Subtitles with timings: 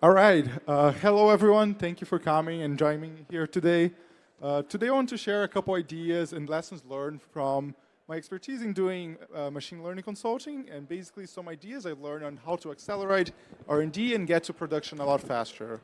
[0.00, 0.46] All right.
[0.64, 1.74] Uh, hello, everyone.
[1.74, 3.90] Thank you for coming and joining me here today.
[4.40, 7.74] Uh, today, I want to share a couple ideas and lessons learned from
[8.06, 12.38] my expertise in doing uh, machine learning consulting, and basically some ideas I learned on
[12.46, 13.32] how to accelerate
[13.68, 15.80] R&D and get to production a lot faster.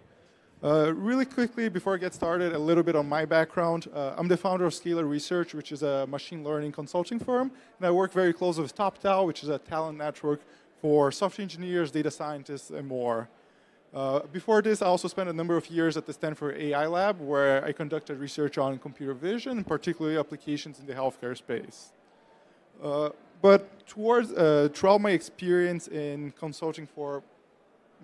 [0.63, 3.89] Uh, really quickly, before I get started, a little bit on my background.
[3.93, 7.87] Uh, I'm the founder of Scalar Research, which is a machine learning consulting firm, and
[7.89, 10.41] I work very closely with TopTal, which is a talent network
[10.81, 13.29] for software engineers, data scientists, and more.
[13.95, 17.21] Uh, before this, I also spent a number of years at the Stanford AI Lab,
[17.21, 21.93] where I conducted research on computer vision, particularly applications in the healthcare space.
[22.83, 27.23] Uh, but towards, uh, throughout my experience in consulting for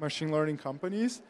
[0.01, 1.23] machine learning companies,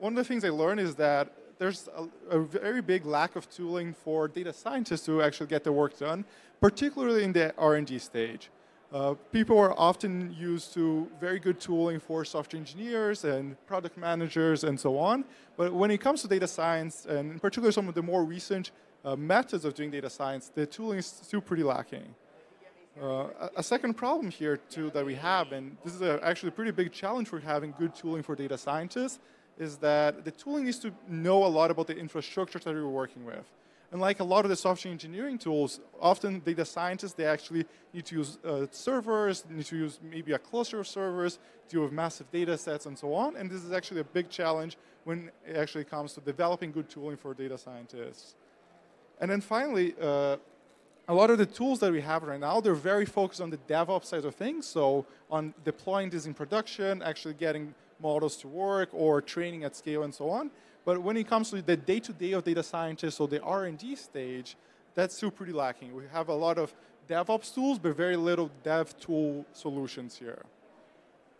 [0.00, 3.48] one of the things I learned is that there's a, a, very big lack of
[3.50, 6.24] tooling for data scientists to actually get their work done,
[6.60, 8.50] particularly in the R&D stage.
[8.90, 14.64] Uh, people are often used to very good tooling for software engineers and product managers
[14.64, 15.24] and so on.
[15.58, 18.70] But when it comes to data science, and in particular some of the more recent
[19.04, 22.14] uh, methods of doing data science, the tooling is still pretty lacking.
[23.00, 26.52] Uh, a, second problem here too that we have, and this is a, actually a
[26.52, 29.20] pretty big challenge for having good tooling for data scientists,
[29.58, 33.24] is that the tooling needs to know a lot about the infrastructure that you're working
[33.24, 33.44] with.
[33.90, 38.04] And like a lot of the software engineering tools, often data scientists, they actually need
[38.06, 41.38] to use uh, servers, need to use maybe a cluster of servers,
[41.70, 43.36] deal with massive data sets and so on.
[43.36, 47.16] And this is actually a big challenge when it actually comes to developing good tooling
[47.16, 48.34] for data scientists.
[49.20, 50.36] And then finally, uh,
[51.08, 53.56] a lot of the tools that we have right now, they're very focused on the
[53.56, 54.66] DevOps side of things.
[54.66, 60.02] So on deploying this in production, actually getting models to work or training at scale
[60.02, 60.50] and so on.
[60.88, 64.56] But when it comes to the day-to-day -day of data scientists or the R&D stage,
[64.94, 65.94] that's still pretty lacking.
[65.94, 66.74] We have a lot of
[67.06, 70.42] DevOps tools, but very little dev tool solutions here.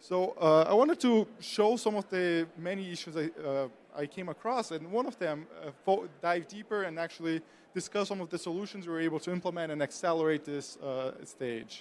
[0.01, 4.29] So uh, I wanted to show some of the many issues I, uh, I came
[4.31, 5.47] across, and one of them
[5.87, 7.41] uh, dive deeper and actually
[7.73, 11.73] discuss some of the solutions we were able to implement and accelerate this uh, stage.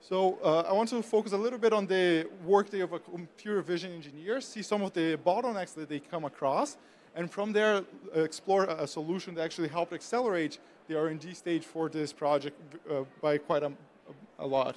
[0.00, 3.60] So uh, I want to focus a little bit on the workday of a computer
[3.60, 6.78] vision engineer, see some of the bottlenecks that they come across,
[7.14, 7.84] and from there
[8.16, 10.58] uh, explore a solution that actually helped accelerate
[10.88, 12.58] the R&D stage for this project
[12.90, 13.72] uh, by quite a,
[14.38, 14.76] a, lot.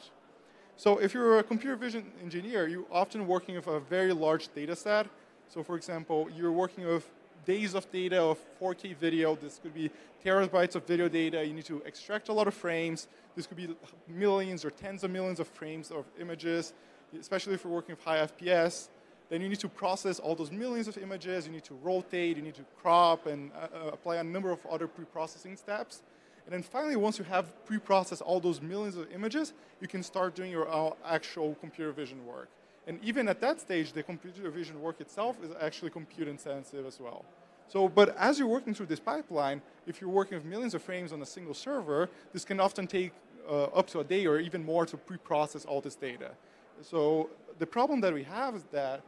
[0.76, 4.76] So if you're a computer vision engineer, you're often working with a very large data
[4.76, 5.08] set.
[5.48, 7.10] So for example, you're working with
[7.46, 9.36] days of data of 4K video.
[9.36, 9.90] This could be
[10.24, 11.46] terabytes of video data.
[11.46, 13.08] You need to extract a lot of frames.
[13.36, 13.70] This could be
[14.08, 16.74] millions or tens of millions of frames of images,
[17.20, 18.90] especially if you're working with high FPS.
[19.30, 21.48] Then you need to process all those millions of images.
[21.48, 22.38] You need to rotate.
[22.38, 26.04] You need to crop and uh, uh apply a number of other pre-processing steps.
[26.46, 30.36] And then finally, once you have pre-processed all those millions of images, you can start
[30.36, 32.50] doing your uh, actual computer vision work.
[32.86, 37.00] And even at that stage, the computer vision work itself is actually compute intensive as
[37.00, 37.24] well.
[37.68, 41.12] So, but as you're working through this pipeline, if you're working with millions of frames
[41.12, 43.12] on a single server, this can often take
[43.50, 46.32] uh, up to a day or even more to pre-process all this data.
[46.82, 47.30] So
[47.60, 49.02] the problem that we have is that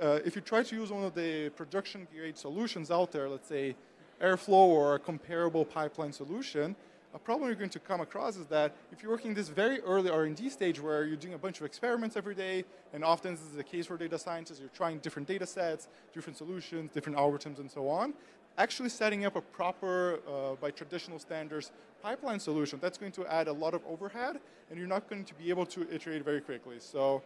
[0.00, 3.48] uh, if you try to use one of the production grade solutions out there, let's
[3.48, 3.74] say
[4.20, 6.76] Airflow or a comparable pipeline solution,
[7.16, 10.10] a problem you're going to come across is that if you're working this very early
[10.10, 12.62] R&D stage where you're doing a bunch of experiments every day,
[12.92, 16.36] and often this is the case for data scientists, you're trying different data sets, different
[16.36, 18.12] solutions, different algorithms, and so on,
[18.58, 21.72] actually setting up a proper, uh, by traditional standards,
[22.02, 24.38] pipeline solution, that's going to add a lot of overhead,
[24.68, 26.76] and you're not going to be able to iterate very quickly.
[26.80, 27.22] So,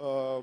[0.00, 0.40] uh,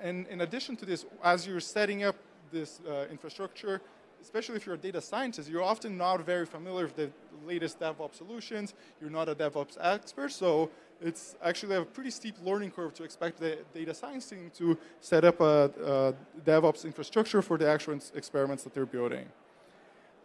[0.00, 2.14] and in addition to this, as you're setting up
[2.52, 3.80] this uh, infrastructure,
[4.22, 7.10] especially if you're a data scientist, you're often not very familiar with the
[7.46, 8.74] latest DevOps solutions.
[9.00, 10.70] You're not a DevOps expert, so
[11.00, 15.24] it's actually a pretty steep learning curve to expect the data science team to set
[15.24, 16.14] up a, a
[16.44, 19.26] DevOps infrastructure for the actual experiments that they're building.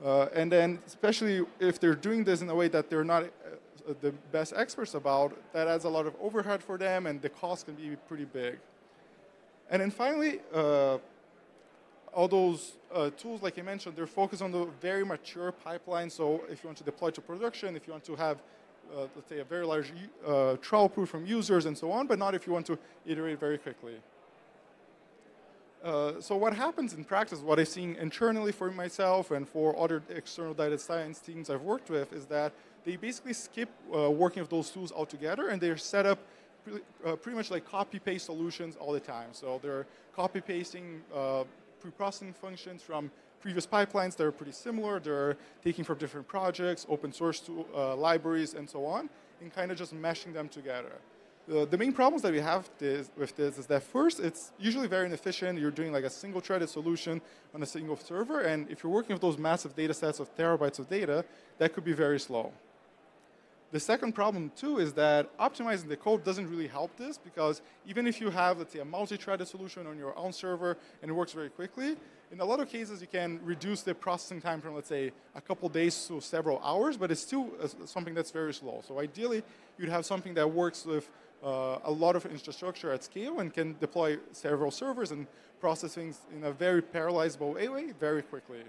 [0.04, 3.94] Uh, and then, especially if they're doing this in a way that they're not uh,
[4.02, 7.66] the best experts about, that adds a lot of overhead for them, and the cost
[7.66, 8.58] can be pretty big.
[9.70, 10.98] And then finally, uh,
[12.14, 16.10] all those uh, tools, like I mentioned, they're focused on the very mature pipeline.
[16.10, 18.42] So if you want to deploy to production, if you want to have,
[18.96, 19.92] uh, let's say, a very large
[20.26, 23.40] uh, trial proof from users and so on, but not if you want to iterate
[23.40, 23.96] very quickly.
[25.84, 30.02] Uh, so what happens in practice, what I've seen internally for myself and for other
[30.10, 32.54] external data science teams I've worked with is that
[32.86, 36.20] they basically skip uh, working with those tools altogether and they're set up
[37.06, 39.30] uh, pretty much like copy-paste solutions all the time.
[39.34, 41.02] So they're copy-pasting
[41.84, 45.02] pre-processing functions from previous pipelines that are pretty similar.
[45.02, 47.44] They're taking from different projects, open source
[47.76, 49.10] uh, libraries, and so on,
[49.42, 50.94] and kind of just meshing them together.
[51.52, 54.88] Uh, the main problems that we have this, with this is that first, it's usually
[54.88, 55.60] very inefficient.
[55.60, 57.22] You're doing like a single threaded solution
[57.54, 60.80] on a single server, and if you're working with those massive data sets of terabytes
[60.80, 61.26] of data,
[61.58, 62.54] that could be very slow.
[63.74, 68.06] The second problem too is that optimizing the code doesn't really help this because even
[68.06, 71.34] if you have, let's say, a multi-threaded solution on your own server and it works
[71.34, 71.98] very quickly,
[72.32, 75.42] in a lot of cases you can reduce the processing time from, let's say, a
[75.42, 78.84] couple days to several hours, but it's still uh, something that's very slow.
[78.88, 79.42] So ideally,
[79.80, 81.10] you'd have something that works with
[81.44, 85.26] uh, a lot of infrastructure at scale and can deploy several servers and
[85.60, 88.66] process things in a very parallelizable way very quickly.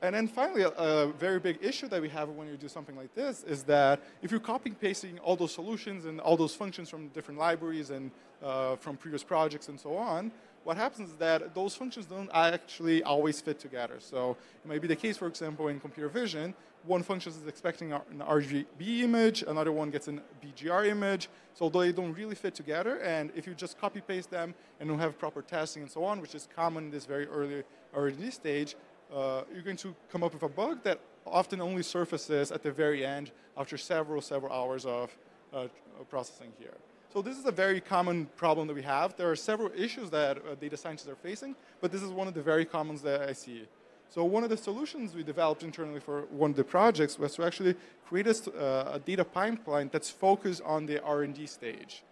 [0.00, 2.96] And then finally, a, a, very big issue that we have when you do something
[2.96, 6.88] like this is that if you're copying pasting all those solutions and all those functions
[6.88, 10.30] from different libraries and uh, from previous projects and so on,
[10.62, 13.96] what happens is that those functions don't actually always fit together.
[13.98, 16.54] So it might be the case, for example, in computer vision,
[16.84, 21.92] one function is expecting an RGB image, another one gets an BGR image, so they
[21.92, 25.42] don't really fit together, and if you just copy paste them and don't have proper
[25.42, 28.76] testing and so on, which is common in this very early R&D stage,
[29.14, 32.70] uh, you're going to come up with a bug that often only surfaces at the
[32.70, 35.16] very end after several, several hours of
[35.52, 35.66] uh,
[36.08, 36.74] processing here.
[37.12, 39.16] So this is a very common problem that we have.
[39.16, 42.34] There are several issues that uh, data scientists are facing, but this is one of
[42.34, 43.66] the very commons that I see.
[44.10, 47.44] So one of the solutions we developed internally for one of the projects was to
[47.44, 47.76] actually
[48.06, 52.02] create a, uh, a data pipeline that's focused on the R&D stage.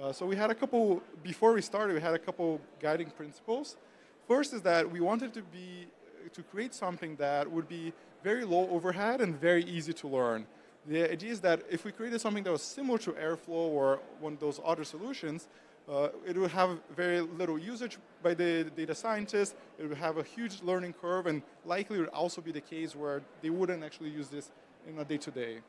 [0.00, 3.76] Uh, so we had a couple, before we started, we had a couple guiding principles.
[4.26, 5.86] First is that we wanted to be
[6.28, 7.92] to create something that would be
[8.22, 10.46] very low overhead and very easy to learn.
[10.86, 14.34] The idea is that if we created something that was similar to Airflow or one
[14.34, 15.48] of those other solutions,
[15.88, 19.54] uh, it would have very little usage by the data scientists.
[19.78, 23.22] It would have a huge learning curve, and likely would also be the case where
[23.42, 24.50] they wouldn't actually use this
[24.86, 25.54] in a day-to-day.
[25.56, 25.62] -day.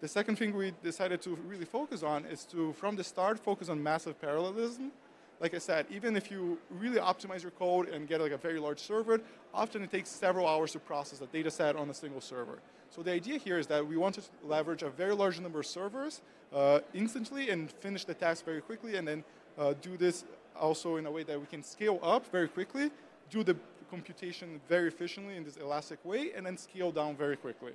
[0.00, 3.68] The second thing we decided to really focus on is to, from the start, focus
[3.68, 4.92] on massive parallelism
[5.40, 8.60] like I said, even if you really optimize your code and get like a very
[8.60, 9.20] large server,
[9.54, 12.58] often it takes several hours to process a data set on a single server.
[12.90, 15.66] So the idea here is that we want to leverage a very large number of
[15.66, 16.20] servers
[16.52, 19.24] uh, instantly and finish the task very quickly and then
[19.58, 20.24] uh, do this
[20.60, 22.90] also in a way that we can scale up very quickly,
[23.30, 23.56] do the
[23.90, 27.72] computation very efficiently in this elastic way, and then scale down very quickly.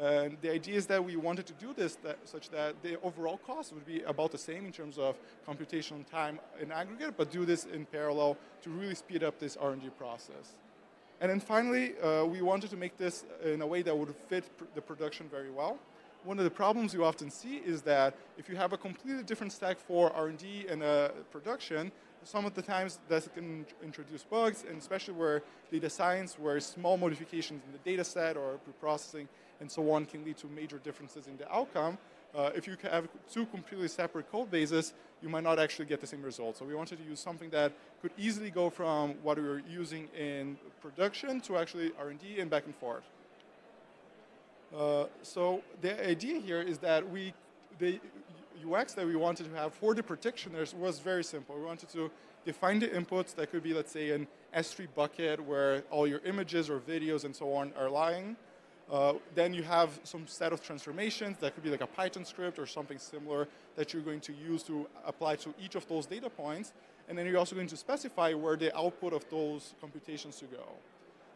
[0.00, 3.38] And the idea is that we wanted to do this that, such that the overall
[3.38, 7.44] cost would be about the same in terms of computational time in aggregate, but do
[7.44, 10.56] this in parallel to really speed up this R&D process.
[11.20, 14.44] And then finally, uh, we wanted to make this in a way that would fit
[14.58, 15.78] pr the production very well.
[16.24, 19.52] One of the problems you often see is that if you have a completely different
[19.52, 21.92] stack for R&D and uh, production,
[22.24, 26.96] some of the times that can introduce bugs, and especially where data science, where small
[26.96, 29.28] modifications in the data set or pre-processing
[29.64, 31.96] and so on can lead to major differences in the outcome.
[32.34, 36.06] Uh, if you have two completely separate code bases, you might not actually get the
[36.06, 36.58] same result.
[36.58, 37.72] So we wanted to use something that
[38.02, 42.66] could easily go from what we were using in production to actually R&D and back
[42.66, 43.04] and forth.
[44.76, 47.32] Uh, so the idea here is that we,
[47.78, 47.98] the
[48.70, 51.56] UX that we wanted to have for the practitioners was very simple.
[51.56, 52.10] We wanted to
[52.44, 56.68] define the inputs that could be, let's say, an S3 bucket where all your images
[56.68, 58.36] or videos and so on are lying.
[58.90, 62.58] Uh, then you have some set of transformations that could be like a Python script
[62.58, 66.28] or something similar that you're going to use to apply to each of those data
[66.28, 66.72] points.
[67.08, 70.64] And then you're also going to specify where the output of those computations to go.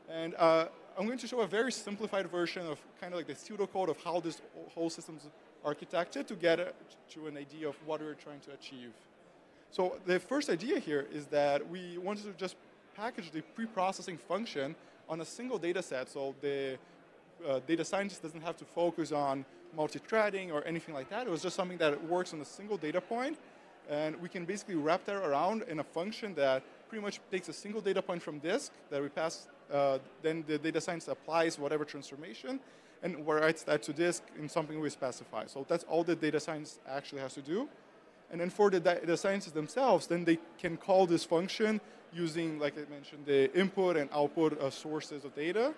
[0.09, 0.67] And uh,
[0.99, 4.03] I'm going to show a very simplified version of kind of like the pseudocode of
[4.03, 4.41] how this
[4.75, 5.27] whole system's
[5.65, 6.75] architected to get
[7.11, 8.93] to an idea of what we're trying to achieve.
[9.71, 12.57] So the first idea here is that we wanted to just
[12.97, 14.75] package the pre-processing function
[15.09, 16.09] on a single data set.
[16.09, 16.79] So the
[17.47, 19.45] uh, data scientist doesn't have to focus on
[19.77, 21.27] multi-threading or anything like that.
[21.27, 23.39] It was just something that works on a single data point,
[23.89, 27.53] and we can basically wrap that around in a function that pretty much takes a
[27.53, 31.85] single data point from disk that we pass, uh, then the data science applies whatever
[31.85, 32.61] transformation,
[33.03, 35.47] and writes that to disk in something we specify.
[35.47, 37.69] So that's all the data science actually has to do.
[38.31, 41.81] And then for the data scientists themselves, then they can call this function
[42.13, 45.75] using, like I mentioned, the input and output uh, sources of data.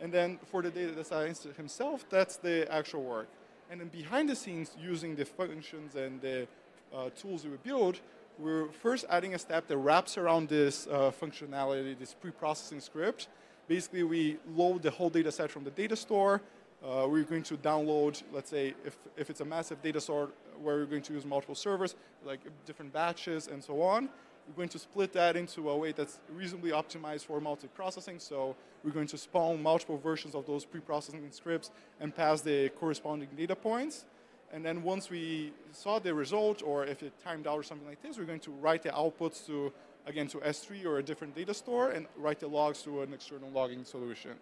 [0.00, 3.28] And then for the data science himself, that's the actual work.
[3.70, 6.46] And then behind the scenes, using the functions and the
[6.94, 8.00] uh, tools we build,
[8.38, 13.28] we're first adding a step that wraps around this uh, functionality, this pre-processing script.
[13.66, 16.42] Basically, we load the whole data set from the data store.
[16.84, 20.30] Uh, we're going to download, let's say, if, if it's a massive data store
[20.62, 24.08] where we're going to use multiple servers, like different batches and so on.
[24.48, 28.20] We're going to split that into a way that's reasonably optimized for multi-processing.
[28.20, 33.28] So we're going to spawn multiple versions of those pre-processing scripts and pass the corresponding
[33.36, 34.04] data points.
[34.52, 38.00] And then once we saw the result, or if it timed out or something like
[38.02, 39.72] this, we're going to write the outputs to,
[40.06, 43.50] again, to S3 or a different data store and write the logs to an external
[43.50, 44.32] logging solution.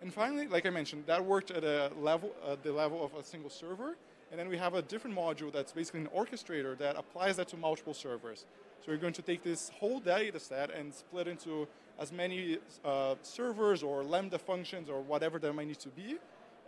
[0.00, 3.22] And finally, like I mentioned, that worked at a level, at the level of a
[3.22, 3.96] single server.
[4.30, 7.56] And then we have a different module that's basically an orchestrator that applies that to
[7.58, 8.46] multiple servers.
[8.84, 11.68] So we're going to take this whole data set and split into
[12.00, 16.16] as many uh, servers or Lambda functions or whatever there might need to be,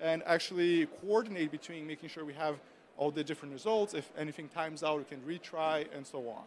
[0.01, 2.61] and actually coordinate between making sure we have
[2.97, 3.95] all the different results.
[3.95, 6.45] If anything times out, we can retry, and so on.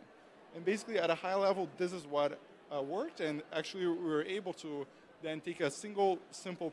[0.56, 2.40] And basically, at a high level, this is what
[2.74, 4.88] uh, worked, and actually, we were able to
[5.22, 6.72] then take a single simple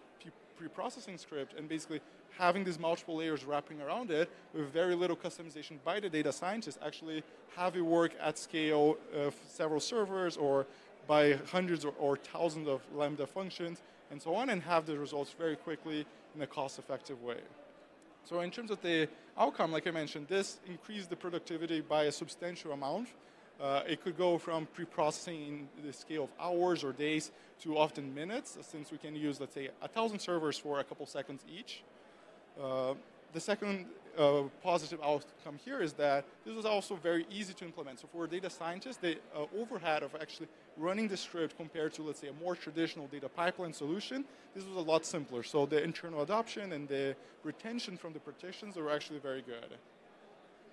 [0.56, 2.00] pre-processing script and basically
[2.38, 6.78] having these multiple layers wrapping around it with very little customization by the data scientist
[6.84, 7.22] actually
[7.56, 10.66] have it work at scale of several servers or
[11.06, 15.34] by hundreds or, or thousands of Lambda functions and so on and have the results
[15.38, 17.38] very quickly in a cost-effective way.
[18.24, 22.12] So in terms of the outcome, like I mentioned, this increased the productivity by a
[22.12, 23.08] substantial amount.
[23.60, 28.12] Uh, it could go from pre-processing in the scale of hours or days to often
[28.14, 31.82] minutes, since we can use, let's say, a thousand servers for a couple seconds each.
[32.60, 32.94] Uh,
[33.32, 37.98] the second uh, positive outcome here is that this was also very easy to implement.
[38.00, 42.20] So for data scientists, the uh, overhead of actually running the script compared to, let's
[42.20, 45.42] say, a more traditional data pipeline solution, this was a lot simpler.
[45.42, 49.78] So the internal adoption and the retention from the partitions were actually very good.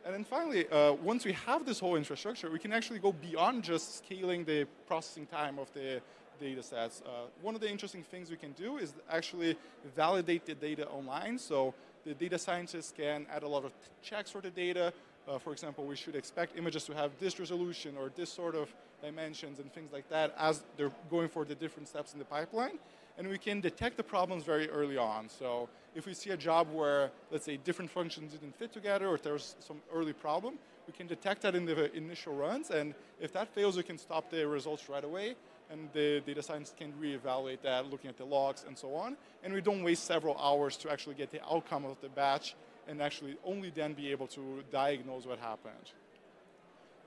[0.04, 3.64] And then finally, uh, once we have this whole infrastructure, we can actually go beyond
[3.64, 6.02] just scaling the processing time of the
[6.42, 7.02] data sets.
[7.06, 9.56] Uh, one of the interesting things we can do is actually
[9.96, 11.38] validate the data online.
[11.38, 13.72] So the data scientists can add a lot of
[14.02, 14.92] checks for the data.
[15.28, 18.74] Uh, for example, we should expect images to have this resolution or this sort of
[19.04, 22.80] dimensions and things like that as they're going for the different steps in the pipeline.
[23.18, 25.30] And we can detect the problems very early on.
[25.30, 29.18] So if we see a job where, let's say, different functions didn't fit together or
[29.18, 30.56] there's some early problem,
[30.88, 32.72] we can detect that in the initial runs.
[32.72, 35.36] And if that fails, we can stop the results right away
[35.72, 39.16] and the data science can reevaluate that, looking at the logs and so on.
[39.44, 42.56] And we don't waste several hours to actually get the outcome of the batch
[42.88, 45.92] and actually only then be able to diagnose what happened.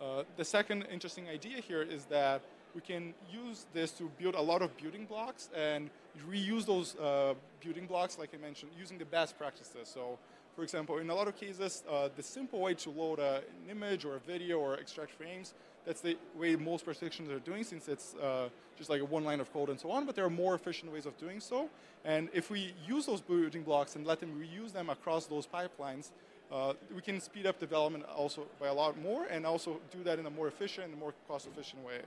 [0.00, 2.42] Uh, the second interesting idea here is that
[2.75, 5.90] we can use this to build a lot of building blocks and
[6.28, 9.88] reuse those uh, building blocks, like I mentioned, using the best practices.
[9.92, 10.18] So,
[10.54, 13.70] for example, in a lot of cases, uh, the simple way to load a, an
[13.70, 17.88] image or a video or extract frames that's the way most practitioners are doing since
[17.88, 20.30] it's uh, just like a one line of code and so on, but there are
[20.30, 21.68] more efficient ways of doing so.
[22.04, 26.11] And if we use those building blocks and let them reuse them across those pipelines,
[26.52, 30.18] uh, we can speed up development also by a lot more and also do that
[30.18, 32.00] in a more efficient and more cost efficient way.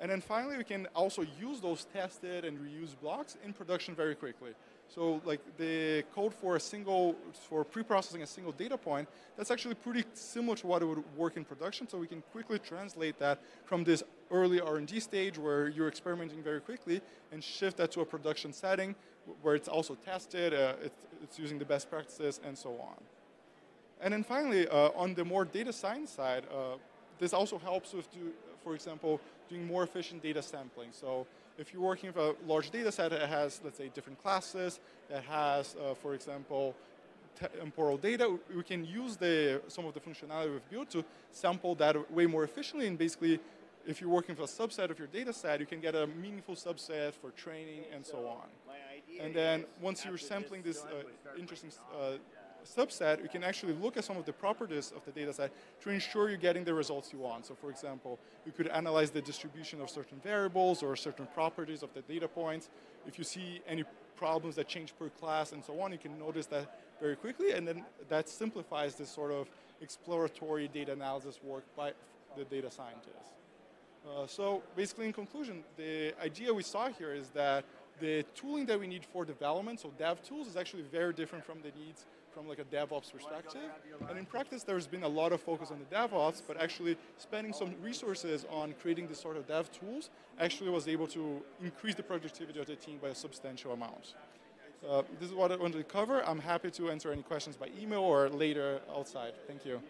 [0.00, 4.14] And then finally, we can also use those tested and reused blocks in production very
[4.14, 4.52] quickly.
[4.94, 7.14] So like the code for a single,
[7.48, 11.36] for pre-processing a single data point, that's actually pretty similar to what it would work
[11.36, 11.88] in production.
[11.88, 16.60] So we can quickly translate that from this early R&D stage where you're experimenting very
[16.60, 17.00] quickly
[17.32, 18.94] and shift that to a production setting
[19.42, 22.96] where it's also tested, uh, it's, it's, using the best practices and so on.
[24.00, 26.76] And then finally, uh, on the more data science side, uh,
[27.18, 30.90] this also helps with, do, for example, doing more efficient data sampling.
[30.92, 31.26] So
[31.58, 35.24] if you're working with a large data set that has, let's say, different classes, that
[35.24, 36.74] has, uh, for example,
[37.58, 42.10] temporal data, we can use the, some of the functionality we've built to sample that
[42.12, 42.86] way more efficiently.
[42.86, 43.40] And basically,
[43.86, 46.54] if you're working with a subset of your data set, you can get a meaningful
[46.54, 48.48] subset for training and so on.
[49.20, 52.12] And then once you're sampling this uh, interesting uh,
[52.64, 55.90] subset, you can actually look at some of the properties of the data set to
[55.90, 57.46] ensure you're getting the results you want.
[57.46, 61.92] So for example, you could analyze the distribution of certain variables or certain properties of
[61.94, 62.68] the data points.
[63.06, 63.84] If you see any
[64.16, 67.66] problems that change per class and so on, you can notice that very quickly, and
[67.66, 69.48] then that simplifies this sort of
[69.80, 71.92] exploratory data analysis work by
[72.36, 73.30] the data scientists.
[74.06, 77.64] Uh, so basically, in conclusion, the idea we saw here is that
[78.00, 81.58] the tooling that we need for development, so dev tools, is actually very different from
[81.62, 83.70] the needs from like a DevOps perspective.
[84.08, 87.52] And in practice, there's been a lot of focus on the DevOps, but actually spending
[87.52, 92.02] some resources on creating this sort of dev tools actually was able to increase the
[92.02, 94.14] productivity of the team by a substantial amount.
[94.88, 96.24] Uh, this is what I wanted to cover.
[96.24, 99.32] I'm happy to answer any questions by email or later outside.
[99.48, 99.80] Thank you.